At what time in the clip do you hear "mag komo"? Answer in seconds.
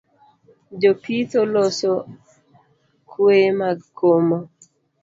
3.59-4.37